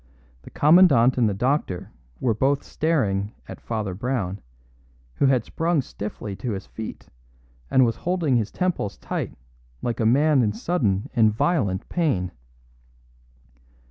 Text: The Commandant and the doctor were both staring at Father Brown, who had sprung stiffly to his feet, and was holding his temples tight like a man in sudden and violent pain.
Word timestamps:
The 0.41 0.49
Commandant 0.49 1.19
and 1.19 1.29
the 1.29 1.33
doctor 1.35 1.91
were 2.19 2.33
both 2.33 2.63
staring 2.63 3.33
at 3.47 3.61
Father 3.61 3.93
Brown, 3.93 4.41
who 5.17 5.27
had 5.27 5.45
sprung 5.45 5.79
stiffly 5.83 6.35
to 6.37 6.53
his 6.53 6.65
feet, 6.65 7.07
and 7.69 7.85
was 7.85 7.97
holding 7.97 8.35
his 8.35 8.49
temples 8.49 8.97
tight 8.97 9.37
like 9.83 9.99
a 9.99 10.05
man 10.07 10.41
in 10.41 10.53
sudden 10.53 11.07
and 11.13 11.31
violent 11.31 11.87
pain. 11.87 12.31